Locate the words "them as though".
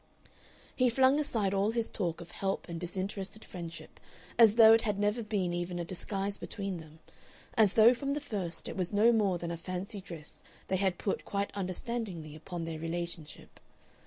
6.77-7.93